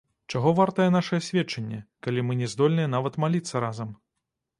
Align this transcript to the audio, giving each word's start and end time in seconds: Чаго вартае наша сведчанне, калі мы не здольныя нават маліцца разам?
Чаго 0.31 0.51
вартае 0.59 0.85
наша 0.95 1.19
сведчанне, 1.25 1.81
калі 2.07 2.23
мы 2.29 2.37
не 2.39 2.47
здольныя 2.53 2.87
нават 2.95 3.21
маліцца 3.25 3.55
разам? 3.67 3.93